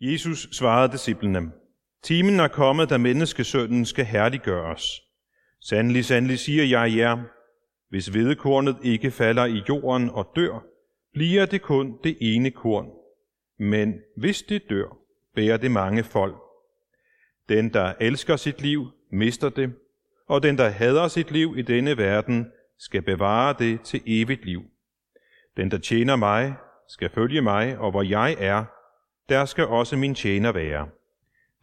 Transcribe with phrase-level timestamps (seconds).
[0.00, 1.52] Jesus svarede disciplene,
[2.02, 4.82] Timen er kommet, da menneskesønnen skal herliggøres.
[5.60, 7.18] Sandelig, sandelig siger jeg jer,
[7.90, 10.64] hvis vedekornet ikke falder i jorden og dør,
[11.12, 12.86] bliver det kun det ene korn.
[13.58, 14.96] Men hvis det dør,
[15.34, 16.36] bærer det mange folk.
[17.48, 19.72] Den, der elsker sit liv, mister det,
[20.28, 22.46] og den, der hader sit liv i denne verden,
[22.78, 24.62] skal bevare det til evigt liv.
[25.56, 26.54] Den, der tjener mig,
[26.88, 28.64] skal følge mig, og hvor jeg er,
[29.28, 30.88] der skal også min tjener være.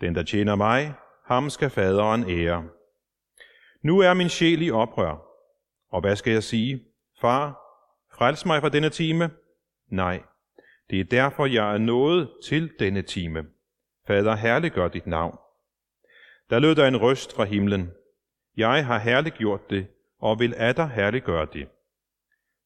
[0.02, 0.94] Den, der tjener mig,
[1.26, 2.68] ham skal faderen ære.
[3.82, 5.26] Nu er min sjæl i oprør.
[5.90, 6.84] Og hvad skal jeg sige?
[7.22, 7.62] Far,
[8.14, 9.30] frels mig fra denne time?
[9.90, 10.22] Nej,
[10.90, 13.46] det er derfor, jeg er nået til denne time.
[14.08, 15.38] Fader, herliggør dit navn.
[16.50, 17.92] Der lød der en røst fra himlen.
[18.58, 19.88] Jeg har herliggjort det,
[20.20, 21.68] og vil atter herliggøre det.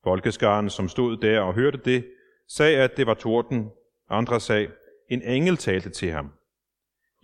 [0.04, 2.06] Folkeskaren, som stod der og hørte det,
[2.48, 3.72] sagde, at det var torden.
[4.10, 4.72] Andre sagde,
[5.10, 6.32] en engel talte til ham.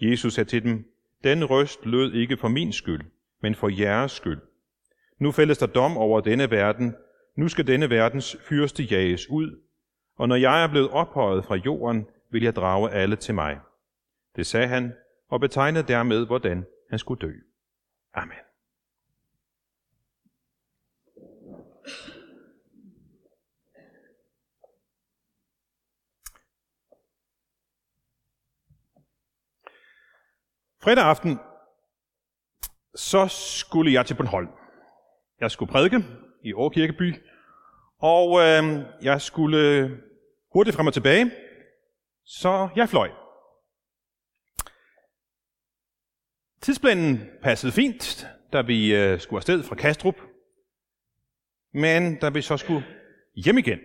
[0.02, 0.92] Jesus sagde til dem,
[1.24, 3.02] den røst lød ikke for min skyld,
[3.42, 4.42] men for jeres skyld.
[5.20, 6.96] Nu fældes der dom over denne verden.
[7.36, 9.62] Nu skal denne verdens fyrste jages ud.
[10.16, 13.60] Og når jeg er blevet ophøjet fra jorden, vil jeg drage alle til mig.
[14.36, 14.94] Det sagde han,
[15.30, 17.34] og betegnede dermed, hvordan han skulle dø.
[18.14, 18.38] Amen.
[30.86, 31.40] Fredag aften,
[32.96, 34.50] så skulle jeg til Bornholm.
[35.40, 36.06] Jeg skulle prædike
[36.44, 37.16] i Årkirkeby,
[38.00, 39.92] og øh, jeg skulle øh,
[40.54, 41.32] hurtigt frem og tilbage,
[42.26, 43.10] så jeg fløj.
[46.62, 50.16] Tidsplanen passede fint, da vi øh, skulle afsted fra Kastrup,
[51.74, 52.86] men da vi så skulle
[53.36, 53.80] hjem igen,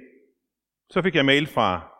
[0.91, 1.93] så fik jeg mail fra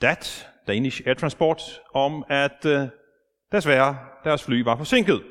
[0.00, 1.60] DAT, Danish Air Transport,
[1.94, 2.88] om at øh,
[3.54, 5.22] desværre deres fly var forsinket.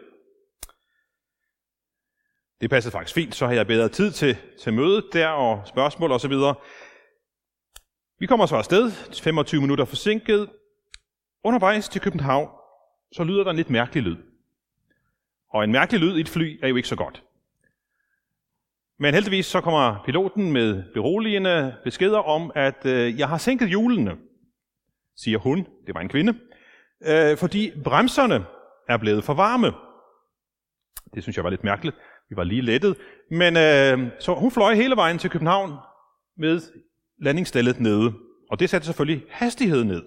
[2.62, 6.12] Det passede faktisk fint, så har jeg bedre tid til, til mødet der og spørgsmål
[6.12, 6.56] og så videre.
[8.20, 8.92] Vi kommer så afsted,
[9.24, 10.50] 25 minutter forsinket.
[11.44, 12.50] Undervejs til København,
[13.12, 14.18] så lyder der en lidt mærkelig lyd.
[15.50, 17.24] Og en mærkelig lyd i et fly er jo ikke så godt.
[19.00, 24.18] Men heldigvis så kommer piloten med beroligende beskeder om, at øh, jeg har sænket hjulene,
[25.16, 26.40] siger hun, det var en kvinde,
[27.06, 28.46] øh, fordi bremserne
[28.90, 29.72] er blevet for varme.
[31.14, 31.96] Det synes jeg var lidt mærkeligt.
[32.30, 32.98] Vi var lige lettet.
[33.32, 35.72] Men øh, så hun fløj hele vejen til København
[36.38, 36.62] med
[37.22, 38.14] landingsstellet nede.
[38.50, 40.04] Og det satte selvfølgelig hastigheden ned.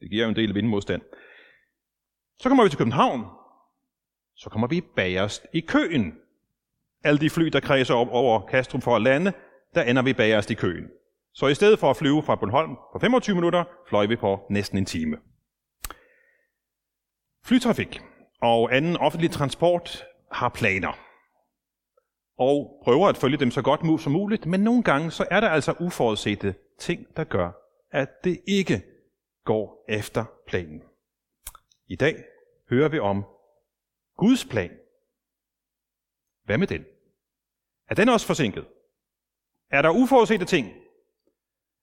[0.00, 1.02] Det giver jo en del vindmodstand.
[2.38, 3.24] Så kommer vi til København.
[4.36, 6.14] Så kommer vi bagerst i køen.
[7.04, 9.32] Alle de fly, der kredser op over Kastrup for at lande,
[9.74, 10.84] der ender vi bagerst i køen.
[11.34, 14.78] Så i stedet for at flyve fra Bornholm på 25 minutter, fløj vi på næsten
[14.78, 15.16] en time.
[17.46, 18.00] Flytrafik
[18.40, 20.92] og anden offentlig transport har planer
[22.38, 25.48] og prøver at følge dem så godt som muligt, men nogle gange så er der
[25.48, 27.52] altså uforudsete ting, der gør,
[27.90, 28.82] at det ikke
[29.44, 30.82] går efter planen.
[31.86, 32.24] I dag
[32.70, 33.24] hører vi om
[34.16, 34.70] Guds plan.
[36.44, 36.84] Hvad med den?
[37.88, 38.68] Er den også forsinket?
[39.70, 40.72] Er der uforudsete ting?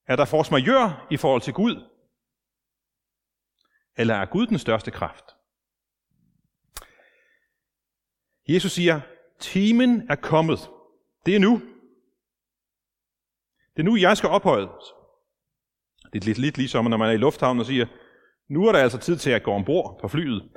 [0.08, 1.88] Er der force majeure i forhold til Gud?
[3.98, 5.41] Eller er Gud den største kraft?
[8.48, 9.02] Jesus siger,
[9.40, 10.70] timen er kommet.
[11.26, 11.62] Det er nu.
[13.76, 14.94] Det er nu, jeg skal ophøjes.
[16.14, 17.86] Det er lidt, lidt ligesom, når man er i lufthavnen og siger,
[18.50, 20.50] nu er der altså tid til at gå ombord på flyet.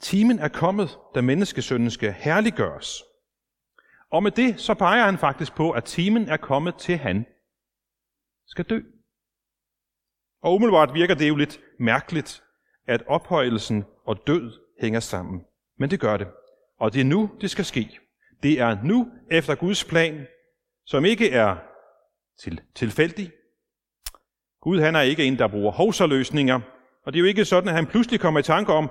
[0.00, 3.02] Timen er kommet, da menneskesønnen skal herliggøres.
[4.10, 7.26] Og med det, så peger han faktisk på, at timen er kommet til han
[8.46, 8.80] skal dø.
[10.42, 12.42] Og umiddelbart virker det jo lidt mærkeligt,
[12.86, 15.40] at ophøjelsen og død hænger sammen.
[15.78, 16.28] Men det gør det.
[16.78, 17.98] Og det er nu, det skal ske.
[18.42, 20.26] Det er nu efter Guds plan,
[20.86, 21.56] som ikke er
[22.40, 23.32] til, tilfældig.
[24.60, 26.60] Gud han er ikke en, der bruger hovserløsninger,
[27.04, 28.90] og det er jo ikke sådan, at han pludselig kommer i tanke om,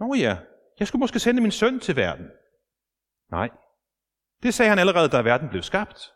[0.00, 0.36] Nå ja,
[0.78, 2.26] jeg skulle måske sende min søn til verden.
[3.30, 3.50] Nej,
[4.42, 6.12] det sagde han allerede, da verden blev skabt.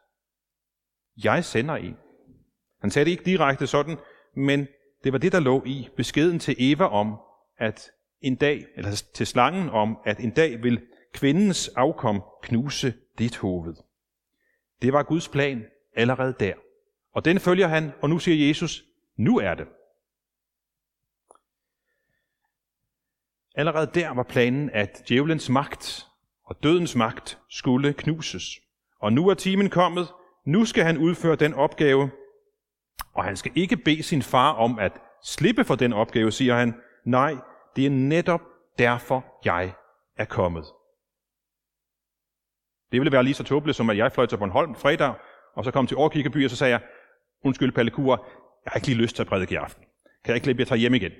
[1.24, 1.96] Jeg sender en.
[2.80, 3.98] Han sagde det ikke direkte sådan,
[4.36, 4.68] men
[5.04, 7.20] det var det, der lå i beskeden til Eva om,
[7.58, 7.90] at
[8.20, 13.74] en dag, eller til slangen om, at en dag vil kvindens afkom knuse dit hoved.
[14.82, 15.64] Det var Guds plan
[15.96, 16.54] allerede der.
[17.12, 18.84] Og den følger han, og nu siger Jesus,
[19.16, 19.66] nu er det.
[23.54, 26.06] Allerede der var planen, at djævelens magt
[26.44, 28.44] og dødens magt skulle knuses.
[29.00, 30.08] Og nu er timen kommet.
[30.44, 32.10] Nu skal han udføre den opgave.
[33.14, 34.92] Og han skal ikke bede sin far om at
[35.24, 36.74] slippe for den opgave, siger han,
[37.04, 37.36] Nej,
[37.76, 38.40] det er netop
[38.78, 39.74] derfor, jeg
[40.16, 40.64] er kommet.
[42.92, 45.14] Det ville være lige så tåbeligt, som at jeg fløj til Bornholm fredag,
[45.54, 46.80] og så kom til Årkirkeby, og så sagde jeg,
[47.44, 48.26] undskyld Palle Kur,
[48.64, 49.84] jeg har ikke lige lyst til at prædike i aften.
[50.24, 51.12] Kan jeg ikke lade jeg tager hjem igen?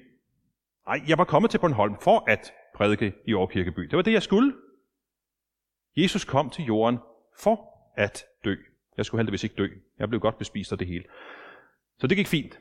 [0.87, 3.83] Nej, jeg var kommet til Bornholm for at prædike i Årkirkeby.
[3.83, 4.55] Det var det, jeg skulle.
[5.97, 6.99] Jesus kom til jorden
[7.39, 8.55] for at dø.
[8.97, 9.69] Jeg skulle heldigvis ikke dø.
[9.99, 11.05] Jeg blev godt bespist af det hele.
[11.99, 12.61] Så det gik fint.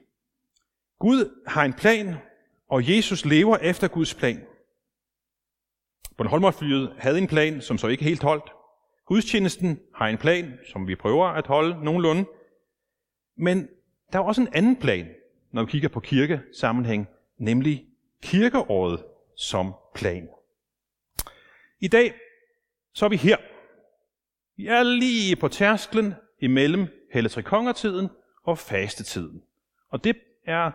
[1.00, 2.16] Gud har en plan,
[2.70, 4.46] og Jesus lever efter Guds plan.
[6.18, 8.52] Bornholmerflyet havde en plan, som så ikke helt holdt.
[9.10, 12.26] Gudstjenesten har en plan, som vi prøver at holde nogenlunde.
[13.38, 13.68] Men
[14.14, 15.08] der er også en anden plan,
[15.52, 17.08] når vi kigger på kirkesammenhæng,
[17.38, 17.86] nemlig
[18.24, 19.04] kirkeåret
[19.38, 20.30] som plan.
[21.80, 22.14] I dag
[22.94, 23.38] så er vi her.
[24.58, 28.10] Vi er lige på tærsklen imellem Helligtrekongertiden
[28.44, 29.44] og fastetiden.
[29.90, 30.72] Og det er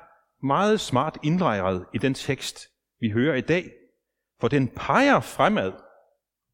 [0.46, 2.68] meget smart indlejret i den tekst,
[3.00, 3.70] vi hører i dag,
[4.40, 5.72] for den peger fremad,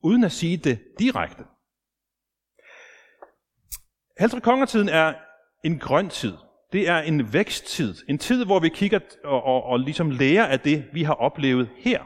[0.03, 1.45] uden at sige det direkte.
[4.21, 5.15] Helligtrekongertiden er
[5.65, 6.33] en grøn tid.
[6.73, 7.95] Det er en væksttid.
[8.09, 11.69] En tid, hvor vi kigger og, og, og ligesom lærer af det, vi har oplevet
[11.77, 12.03] her.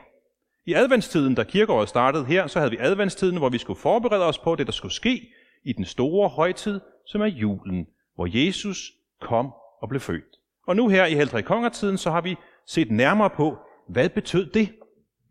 [0.67, 4.39] I adventstiden, da kirkeåret startede her, så havde vi adventstiden, hvor vi skulle forberede os
[4.39, 5.29] på det, der skulle ske
[5.65, 9.53] i den store højtid, som er julen, hvor Jesus kom
[9.83, 10.37] og blev født.
[10.67, 13.57] Og nu her i Heldre Kongertiden, så har vi set nærmere på,
[13.89, 14.73] hvad betød det?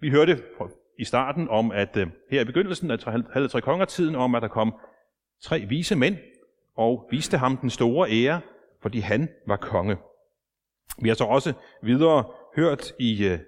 [0.01, 0.41] Vi hørte
[0.99, 2.97] i starten om, at øh, her i begyndelsen af
[3.33, 4.73] Heldre Kongertiden, om at der kom
[5.43, 6.17] tre vise mænd
[6.75, 8.41] og viste ham den store ære,
[8.81, 9.97] fordi han var konge.
[11.01, 11.53] Vi har så også
[11.83, 12.25] videre
[12.55, 13.39] hørt i øh,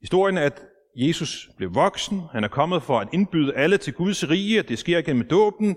[0.00, 0.62] historien, at
[0.96, 5.02] Jesus blev voksen, han er kommet for at indbyde alle til Guds rige, det sker
[5.02, 5.76] gennem dåben,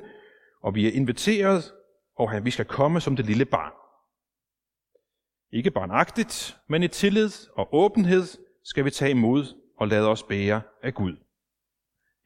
[0.63, 1.71] og vi er inviteret,
[2.18, 3.71] og vi skal komme som det lille barn.
[5.51, 8.24] Ikke barnagtigt, men i tillid og åbenhed
[8.63, 9.45] skal vi tage imod
[9.77, 11.15] og lade os bære af Gud.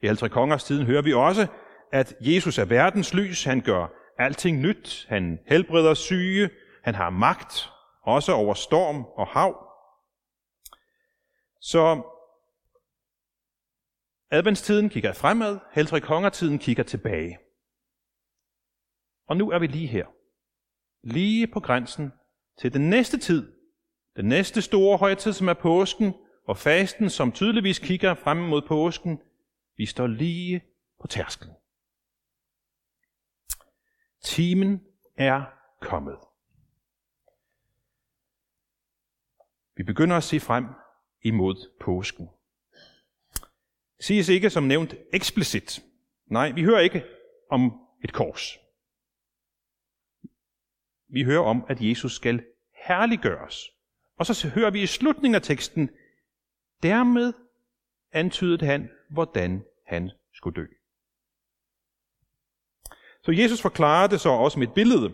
[0.02, 1.46] I Altre Kongers tiden hører vi også,
[1.92, 6.50] at Jesus er verdens lys, han gør alting nyt, han helbreder syge,
[6.84, 7.70] han har magt,
[8.02, 9.66] også over storm og hav.
[11.60, 12.02] Så
[14.30, 17.38] Adventstiden kigger fremad, Heltre Kongertiden kigger tilbage.
[19.28, 20.06] Og nu er vi lige her.
[21.02, 22.12] Lige på grænsen
[22.60, 23.52] til den næste tid.
[24.16, 26.14] Den næste store højtid, som er påsken,
[26.48, 29.20] og fasten, som tydeligvis kigger frem mod påsken.
[29.76, 30.62] Vi står lige
[31.00, 31.54] på tærsklen.
[34.22, 34.86] Timen
[35.16, 35.44] er
[35.80, 36.18] kommet.
[39.76, 40.66] Vi begynder at se frem
[41.22, 42.28] imod påsken
[44.00, 45.82] siges ikke som nævnt eksplicit.
[46.26, 47.04] Nej, vi hører ikke
[47.50, 48.58] om et kors.
[51.08, 52.44] Vi hører om, at Jesus skal
[52.86, 53.70] herliggøres.
[54.16, 55.90] Og så hører vi i slutningen af teksten,
[56.82, 57.32] dermed
[58.12, 60.66] antydede han, hvordan han skulle dø.
[63.22, 65.12] Så Jesus forklarer det så også med et billede.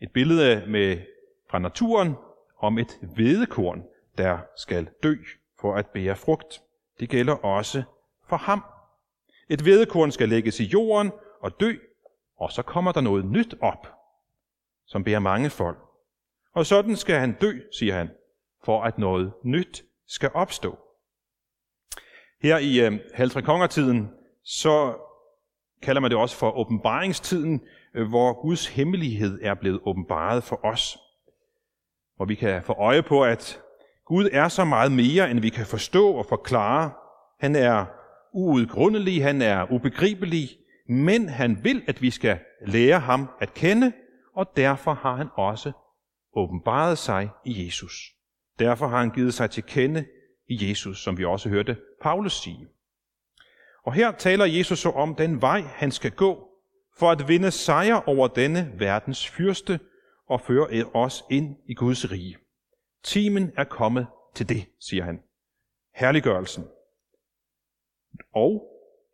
[0.00, 0.98] Et billede med,
[1.50, 2.14] fra naturen
[2.58, 3.84] om et vedekorn,
[4.18, 5.14] der skal dø
[5.60, 6.62] for at bære frugt.
[7.00, 7.82] Det gælder også
[8.28, 8.64] for ham.
[9.48, 11.74] Et vedekorn skal lægges i jorden og dø,
[12.38, 13.86] og så kommer der noget nyt op,
[14.86, 15.78] som bærer mange folk.
[16.54, 18.10] Og sådan skal han dø, siger han,
[18.64, 20.78] for at noget nyt skal opstå.
[22.42, 24.10] Her i øh, Haltre Kongertiden,
[24.44, 24.96] så
[25.82, 27.60] kalder man det også for åbenbaringstiden,
[27.94, 30.98] øh, hvor Guds hemmelighed er blevet åbenbaret for os.
[32.16, 33.60] Hvor vi kan få øje på, at
[34.06, 36.90] Gud er så meget mere, end vi kan forstå og forklare.
[37.40, 37.84] Han er
[38.34, 40.48] uudgrundelig, han er ubegribelig,
[40.88, 43.92] men han vil, at vi skal lære ham at kende,
[44.34, 45.72] og derfor har han også
[46.36, 47.94] åbenbaret sig i Jesus.
[48.58, 50.04] Derfor har han givet sig til kende
[50.48, 52.68] i Jesus, som vi også hørte Paulus sige.
[53.84, 56.48] Og her taler Jesus så om den vej, han skal gå,
[56.98, 59.80] for at vinde sejr over denne verdens fyrste
[60.28, 62.36] og føre os ind i Guds rige.
[63.02, 65.20] Timen er kommet til det, siger han.
[65.94, 66.64] Herliggørelsen,
[68.34, 68.62] og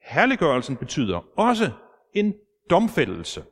[0.03, 1.73] herliggørelsen betyder også
[2.13, 2.35] en
[2.71, 3.45] domfældelse.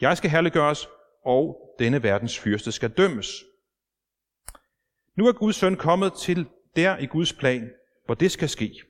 [0.00, 0.88] Jeg skal herliggøres,
[1.24, 3.44] og denne verdens fyrste skal dømmes.
[5.16, 7.70] Nu er Guds søn kommet til der i Guds plan,
[8.06, 8.82] hvor det skal ske.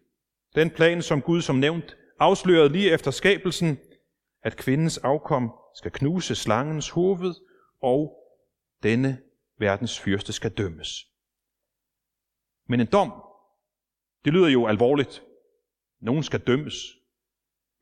[0.54, 3.78] Den plan, som Gud som nævnt afslørede lige efter skabelsen,
[4.42, 7.34] at kvindens afkom skal knuse slangens hoved,
[7.82, 8.16] og
[8.82, 9.18] denne
[9.58, 11.06] verdens fyrste skal dømmes.
[12.68, 13.12] Men en dom
[14.25, 15.23] det lyder jo alvorligt.
[16.00, 16.75] Nogen skal dømmes.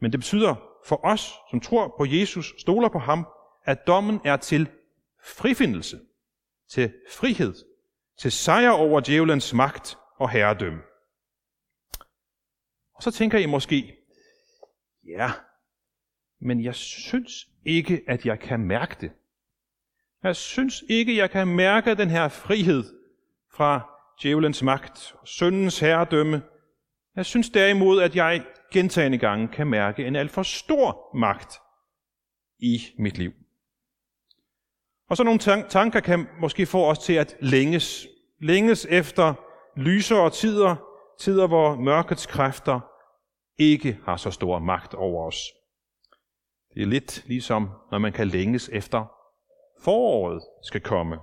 [0.00, 3.26] Men det betyder for os, som tror på Jesus, stoler på ham,
[3.64, 4.68] at dommen er til
[5.24, 6.00] frifindelse,
[6.70, 7.54] til frihed,
[8.18, 10.80] til sejr over djævelens magt og herredømme.
[13.02, 13.96] Og så tænker I måske,
[15.06, 15.30] ja,
[16.40, 19.12] men jeg synes ikke, at jeg kan mærke det.
[20.22, 22.84] Jeg synes ikke, jeg kan mærke den her frihed
[23.54, 23.80] fra
[24.22, 26.42] djævelens magt og syndens herredømme.
[27.16, 31.54] Jeg synes derimod, at jeg gentagende gange kan mærke en alt for stor magt
[32.58, 33.32] i mit liv.
[35.08, 38.06] Og så nogle tanker kan måske få os til at længes.
[38.40, 39.34] Længes efter
[39.76, 40.76] lysere tider,
[41.18, 42.91] tider hvor mørkets kræfter
[43.58, 45.36] ikke har så stor magt over os.
[46.74, 49.04] Det er lidt ligesom, når man kan længes efter
[49.84, 51.18] foråret skal komme.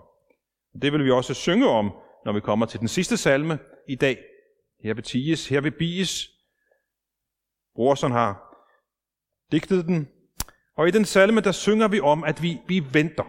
[0.81, 1.91] Det vil vi også synge om,
[2.25, 4.17] når vi kommer til den sidste salme i dag.
[4.83, 6.27] Her ved ties, her ved bies.
[7.75, 8.57] Brorson har
[9.51, 10.07] digtet den.
[10.77, 13.23] Og i den salme, der synger vi om, at vi, vi venter.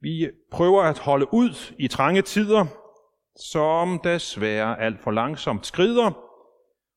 [0.00, 2.66] Vi prøver at holde ud i trange tider,
[3.36, 6.31] som desværre alt for langsomt skrider.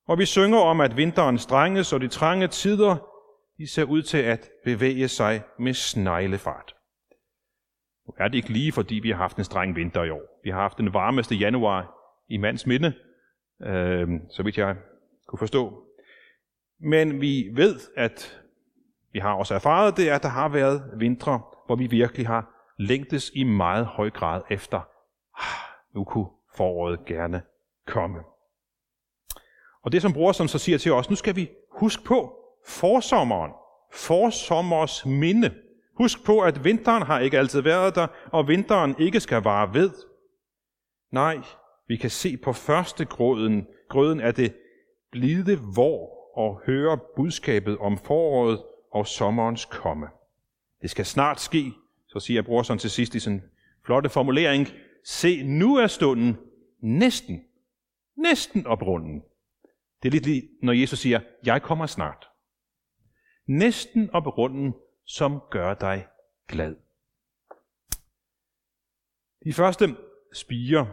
[0.07, 2.95] Og vi synger om, at vinteren strenges, og de trange tider,
[3.57, 6.75] de ser ud til at bevæge sig med sneglefart.
[8.07, 10.41] Nu er det ikke lige, fordi vi har haft en streng vinter i år.
[10.43, 11.95] Vi har haft den varmeste januar
[12.29, 12.93] i mands minde,
[13.61, 14.75] øh, så vidt jeg
[15.27, 15.83] kunne forstå.
[16.79, 18.41] Men vi ved, at
[19.11, 23.31] vi har også erfaret det, at der har været vintre, hvor vi virkelig har længtes
[23.35, 24.77] i meget høj grad efter,
[25.35, 27.41] ah, nu kunne foråret gerne
[27.87, 28.19] komme.
[29.85, 32.35] Og det som brorson så siger til os, nu skal vi huske på
[32.67, 33.51] forsommeren,
[33.91, 35.53] forsommers minde.
[35.97, 39.91] Husk på, at vinteren har ikke altid været der, og vinteren ikke skal vare ved.
[41.11, 41.37] Nej,
[41.87, 44.53] vi kan se på første grøden, grøden af det
[45.11, 50.07] blide vor og høre budskabet om foråret og sommerens komme.
[50.81, 51.71] Det skal snart ske,
[52.07, 53.41] så siger brorson til sidst i sin
[53.85, 54.67] flotte formulering,
[55.03, 56.37] se, nu er stunden
[56.81, 57.43] næsten,
[58.17, 59.21] næsten oprunden.
[60.05, 62.29] Det er lidt lige, når Jesus siger, jeg kommer snart.
[63.47, 64.73] Næsten oprunden,
[65.05, 66.07] som gør dig
[66.47, 66.75] glad.
[69.43, 69.85] De første
[70.33, 70.85] spiger,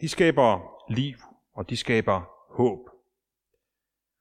[0.00, 1.16] de skaber liv,
[1.52, 2.22] og de skaber
[2.56, 2.90] håb.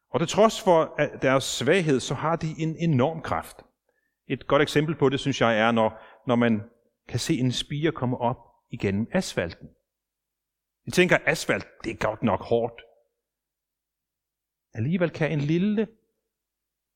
[0.09, 3.57] Og til trods for deres svaghed, så har de en enorm kraft.
[4.27, 6.61] Et godt eksempel på det, synes jeg, er, når, når man
[7.07, 8.37] kan se en spire komme op
[8.69, 9.69] igennem asfalten.
[10.85, 12.81] Vi tænker, asfalt, det er godt nok hårdt.
[14.73, 15.87] Alligevel kan en lille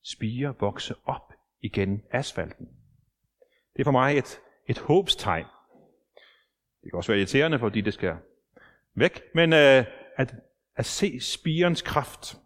[0.03, 2.69] spire vokse op igen asfalten.
[3.73, 5.45] Det er for mig et, et håbstegn.
[6.83, 8.15] Det kan også være irriterende, fordi det skal
[8.95, 10.35] væk, men øh, at,
[10.75, 12.37] at se spirens kraft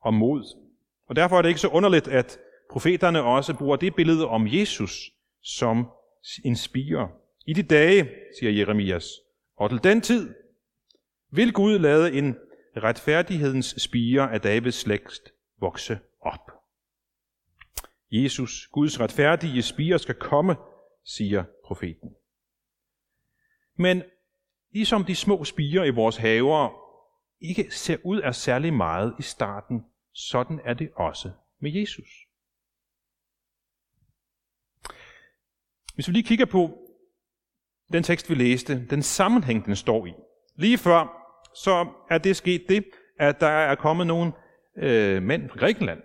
[0.00, 0.56] og mod.
[1.06, 2.38] Og derfor er det ikke så underligt, at
[2.70, 5.12] profeterne også bruger det billede om Jesus
[5.42, 5.90] som
[6.44, 7.10] en spire.
[7.46, 9.10] I de dage, siger Jeremias,
[9.56, 10.34] og til den tid
[11.30, 12.36] vil Gud lade en
[12.76, 16.50] retfærdighedens spire af Davids slægt vokse op.
[18.10, 20.56] Jesus, Guds retfærdige spire, skal komme,
[21.04, 22.14] siger profeten.
[23.76, 24.02] Men
[24.72, 26.84] ligesom de små spiger i vores haver
[27.40, 32.08] ikke ser ud af særlig meget i starten, sådan er det også med Jesus.
[35.94, 36.78] Hvis vi lige kigger på
[37.92, 40.12] den tekst, vi læste, den sammenhæng, den står i.
[40.56, 41.23] Lige før,
[41.54, 42.84] så er det sket det,
[43.18, 44.32] at der er kommet nogle
[44.76, 46.02] øh, mænd fra Grækenland.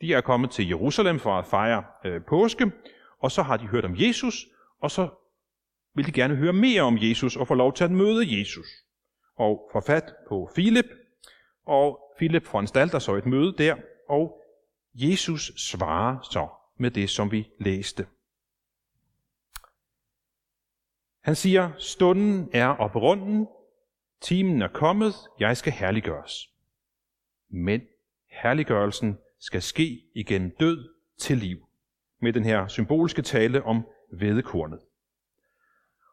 [0.00, 2.72] De er kommet til Jerusalem for at fejre øh, påske,
[3.18, 4.46] og så har de hørt om Jesus,
[4.80, 5.08] og så
[5.94, 8.66] vil de gerne høre mere om Jesus og få lov til at møde Jesus.
[9.36, 10.86] Og få fat på Filip,
[11.66, 13.76] og Filip foranstalter så et møde der,
[14.08, 14.42] og
[14.94, 18.06] Jesus svarer så med det, som vi læste.
[21.22, 23.46] Han siger, stunden er oprunden,
[24.20, 26.48] timen er kommet, jeg skal herliggøres.
[27.48, 27.80] Men
[28.30, 31.58] herliggørelsen skal ske igen død til liv,
[32.20, 34.80] med den her symbolske tale om vedekornet.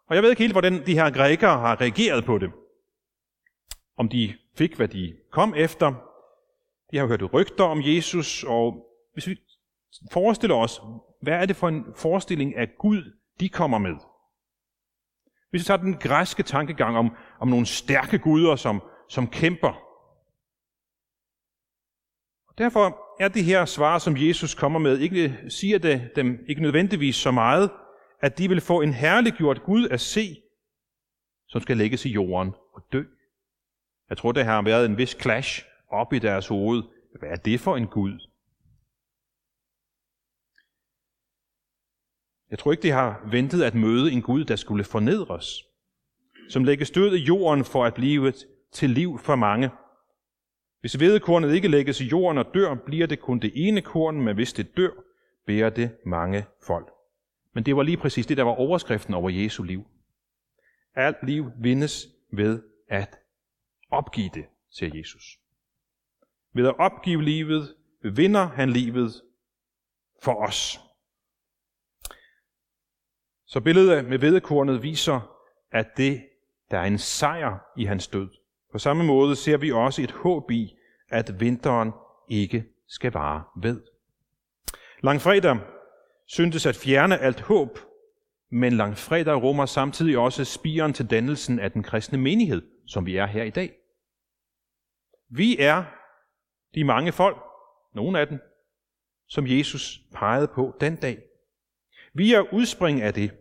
[0.08, 2.52] Og jeg ved ikke helt, hvordan de her grækere har reageret på det.
[3.98, 5.94] Om de fik, hvad de kom efter.
[6.92, 9.40] De har hørt rygter om Jesus, og hvis vi
[10.12, 10.82] forestiller os,
[11.22, 13.96] hvad er det for en forestilling af Gud, de kommer med?
[15.50, 19.88] Hvis vi tager den græske tankegang om, om nogle stærke guder, som, som kæmper.
[22.58, 27.16] Derfor er det her svar, som Jesus kommer med, ikke siger det dem ikke nødvendigvis
[27.16, 27.72] så meget,
[28.22, 30.42] at de vil få en herliggjort Gud at se,
[31.48, 33.04] som skal lægges i jorden og dø.
[34.10, 36.84] Jeg tror, det har været en vis clash op i deres hoved.
[37.20, 38.20] Hvad er det for en Gud?
[42.52, 45.64] Jeg tror ikke, de har ventet at møde en Gud, der skulle fornedres,
[46.50, 48.34] som lægges død i jorden for at blive
[48.72, 49.70] til liv for mange.
[50.80, 54.36] Hvis vedekornet ikke lægges i jorden og dør, bliver det kun det ene korn, men
[54.36, 54.92] hvis det dør,
[55.46, 56.90] bærer det mange folk.
[57.54, 59.88] Men det var lige præcis det, der var overskriften over Jesu liv.
[60.96, 63.20] Alt liv vindes ved at
[63.90, 65.40] opgive det, siger Jesus.
[66.54, 69.22] Ved at opgive livet, vinder han livet
[70.24, 70.80] for os.
[73.48, 75.38] Så billedet med vedekornet viser,
[75.72, 76.24] at det,
[76.72, 78.30] der er en sejr i hans død.
[78.72, 80.76] På samme måde ser vi også et håb i,
[81.10, 81.92] at vinteren
[82.30, 83.82] ikke skal vare ved.
[85.04, 85.60] Langfredag
[86.28, 87.80] syntes at fjerne alt håb,
[88.52, 93.26] men langfredag rummer samtidig også spiren til dannelsen af den kristne menighed, som vi er
[93.26, 93.74] her i dag.
[95.30, 95.84] Vi er
[96.76, 97.38] de mange folk,
[97.96, 98.40] nogle af dem,
[99.28, 101.27] som Jesus pegede på den dag.
[102.18, 103.32] Vi er udspring af det.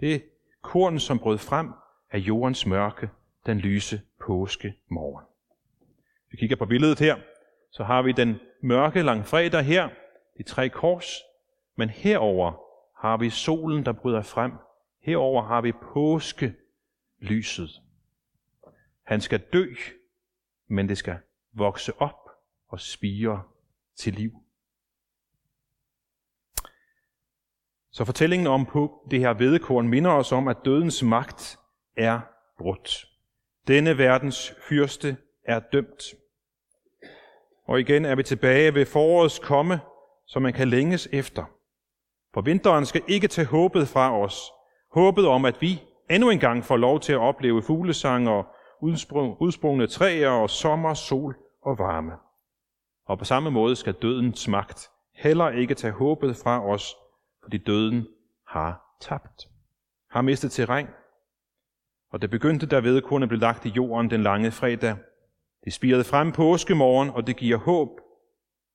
[0.00, 0.24] Det
[0.62, 1.72] korn, som brød frem
[2.10, 3.10] af jordens mørke
[3.46, 5.24] den lyse påske morgen.
[6.30, 7.16] Vi kigger på billedet her,
[7.70, 9.88] så har vi den mørke langfredag her,
[10.38, 11.14] de tre kors,
[11.76, 12.52] men herover
[13.00, 14.52] har vi solen, der bryder frem.
[15.02, 16.54] Herover har vi påske
[17.18, 17.70] lyset.
[19.02, 19.74] Han skal dø,
[20.66, 21.18] men det skal
[21.52, 22.30] vokse op
[22.68, 23.42] og spire
[23.96, 24.42] til liv.
[27.92, 31.58] Så fortællingen om på det her vedekorn minder os om, at dødens magt
[31.96, 32.20] er
[32.58, 33.04] brudt.
[33.68, 36.02] Denne verdens fyrste er dømt.
[37.66, 39.80] Og igen er vi tilbage ved forårets komme,
[40.26, 41.44] som man kan længes efter.
[42.34, 44.52] For vinteren skal ikke tage håbet fra os.
[44.92, 48.46] Håbet om, at vi endnu en gang får lov til at opleve fuglesang og
[49.40, 52.12] udsprungne træer og sommer, sol og varme.
[53.06, 56.94] Og på samme måde skal dødens magt heller ikke tage håbet fra os,
[57.48, 58.06] fordi døden
[58.46, 59.48] har tabt,
[60.10, 60.86] har mistet terræn.
[62.10, 64.96] Og det begyndte da vedkornet blev lagt i jorden den lange fredag.
[65.64, 67.88] Det spirede frem påskemorgen, og det giver håb.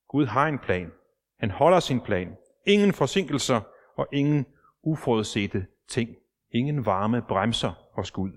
[0.10, 0.92] Gud har en plan.
[1.40, 2.38] Han holder sin plan.
[2.68, 3.62] Ingen forsinkelser
[3.96, 4.46] og ingen
[4.84, 6.10] uforudsete ting.
[6.52, 8.32] Ingen varme bremser hos Gud.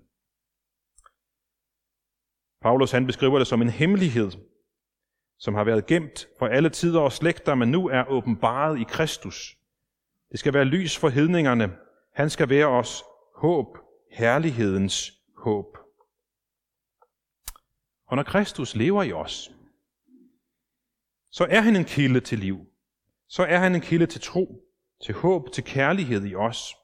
[2.62, 4.30] Paulus han beskriver det som en hemmelighed,
[5.38, 9.56] som har været gemt for alle tider og slægter, men nu er åbenbaret i Kristus.
[10.30, 11.76] Det skal være lys for hedningerne.
[12.14, 13.02] Han skal være os
[13.36, 13.78] håb,
[14.10, 15.78] herlighedens håb.
[18.06, 19.50] Og når Kristus lever i os,
[21.30, 22.58] så er han en kilde til liv.
[23.28, 24.62] Så er han en kilde til tro,
[25.04, 26.74] til håb, til kærlighed i os.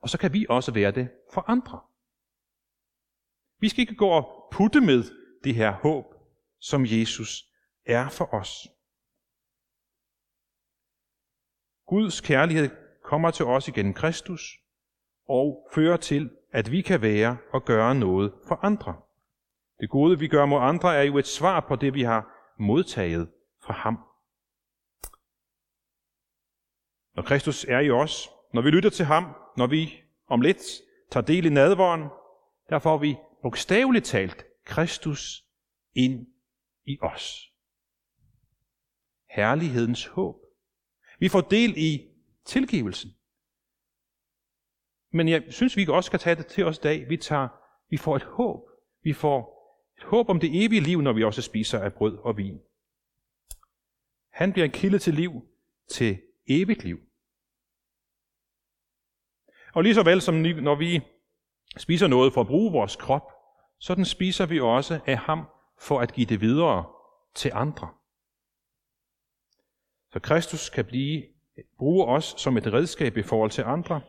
[0.00, 1.80] Og så kan vi også være det for andre.
[3.60, 5.04] Vi skal ikke gå og putte med
[5.44, 6.04] det her håb,
[6.60, 7.42] som Jesus
[7.86, 8.68] er for os.
[11.86, 12.70] Guds kærlighed
[13.02, 14.58] kommer til os igennem Kristus
[15.28, 18.96] og fører til, at vi kan være og gøre noget for andre.
[19.80, 23.30] Det gode, vi gør mod andre, er jo et svar på det, vi har modtaget
[23.64, 23.98] fra ham.
[27.14, 29.24] Når Kristus er i os, når vi lytter til ham,
[29.56, 30.62] når vi om lidt
[31.10, 32.08] tager del i nadvåren,
[32.70, 35.44] der får vi bogstaveligt talt Kristus
[35.94, 36.26] ind
[36.84, 37.52] i os.
[39.30, 40.43] Herlighedens håb.
[41.18, 42.08] Vi får del i
[42.44, 43.10] tilgivelsen.
[45.12, 47.08] Men jeg synes, vi også skal tage det til os i dag.
[47.08, 47.48] Vi, tager,
[47.90, 48.68] vi får et håb.
[49.02, 49.54] Vi får
[49.98, 52.60] et håb om det evige liv, når vi også spiser af brød og vin.
[54.32, 55.32] Han bliver en kilde til liv,
[55.90, 56.98] til evigt liv.
[59.74, 61.00] Og lige så vel som når vi
[61.76, 63.32] spiser noget for at bruge vores krop,
[63.78, 65.44] sådan spiser vi også af ham
[65.78, 66.84] for at give det videre
[67.34, 67.88] til andre.
[70.14, 71.24] Så Kristus kan blive,
[71.78, 74.00] bruge os som et redskab i forhold til andre,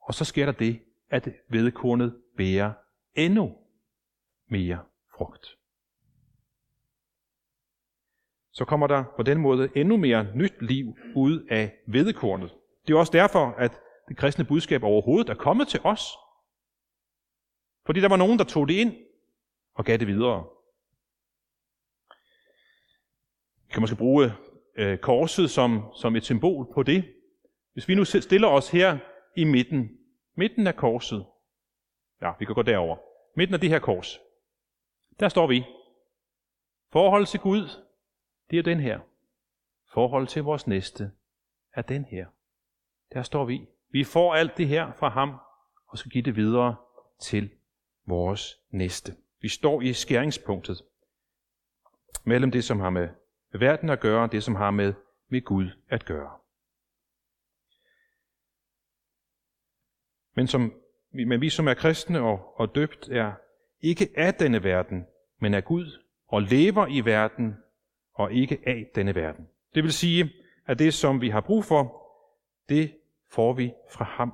[0.00, 2.72] og så sker der det, at vedkornet bærer
[3.14, 3.56] endnu
[4.46, 4.84] mere
[5.16, 5.46] frugt.
[8.50, 12.54] Så kommer der på den måde endnu mere nyt liv ud af vedekornet.
[12.86, 16.02] Det er også derfor, at det kristne budskab overhovedet er kommet til os.
[17.86, 18.96] Fordi der var nogen, der tog det ind
[19.74, 20.46] og gav det videre.
[23.66, 24.32] Vi kan måske bruge
[24.74, 27.14] øh, korset som, som et symbol på det.
[27.72, 28.98] Hvis vi nu stiller os her
[29.36, 29.98] i midten,
[30.34, 31.26] midten af korset,
[32.22, 32.96] ja, vi kan gå derover,
[33.36, 34.20] midten af det her kors,
[35.20, 35.64] der står vi.
[36.92, 37.68] Forhold til Gud,
[38.50, 39.00] det er den her.
[39.92, 41.10] Forhold til vores næste
[41.74, 42.26] er den her.
[43.12, 43.66] Der står vi.
[43.90, 45.34] Vi får alt det her fra ham,
[45.86, 46.76] og skal give det videre
[47.20, 47.50] til
[48.06, 49.16] vores næste.
[49.40, 50.82] Vi står i skæringspunktet
[52.24, 53.08] mellem det, som har med
[53.60, 54.94] verden at gøre, det, som har med,
[55.28, 56.38] med Gud at gøre.
[60.34, 60.72] Men, som,
[61.10, 63.32] men vi, som er kristne og, og døbt, er
[63.80, 65.06] ikke af denne verden,
[65.38, 67.56] men af Gud, og lever i verden,
[68.14, 69.48] og ikke af denne verden.
[69.74, 70.32] Det vil sige,
[70.66, 72.02] at det, som vi har brug for,
[72.68, 72.98] det
[73.30, 74.32] får vi fra ham.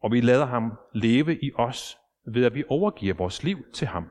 [0.00, 4.10] Og vi lader ham leve i os, ved at vi overgiver vores liv til ham.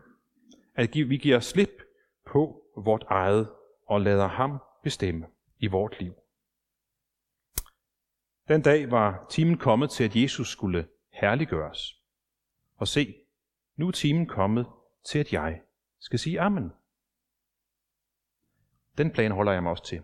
[0.75, 1.81] At vi giver slip
[2.25, 3.49] på vort eget
[3.85, 5.25] og lader ham bestemme
[5.59, 6.13] i vort liv.
[8.47, 12.01] Den dag var timen kommet til, at Jesus skulle herliggøres.
[12.75, 13.15] Og se,
[13.75, 14.67] nu er timen kommet
[15.05, 15.61] til, at jeg
[15.99, 16.71] skal sige amen.
[18.97, 20.01] Den plan holder jeg mig også til.